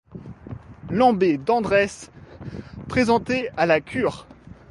L'abbé 0.89 1.37
d'Andres 1.37 2.09
présentait 2.87 3.51
à 3.55 3.67
la 3.67 3.81
cure. 3.81 4.25